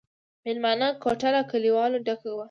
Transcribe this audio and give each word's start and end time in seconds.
مېلمانه 0.43 0.87
کوټه 1.03 1.29
له 1.35 1.41
کليوالو 1.51 1.97
ډکه 2.07 2.27
وه. 2.35 2.39